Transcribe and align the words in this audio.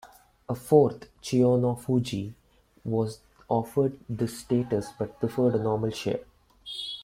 A 0.49 0.55
fourth, 0.55 1.09
Chiyonofuji, 1.21 2.33
was 2.83 3.19
offered 3.47 3.99
this 4.09 4.39
status 4.39 4.89
but 4.97 5.19
preferred 5.19 5.53
a 5.53 5.59
normal 5.61 5.91
share. 5.91 6.21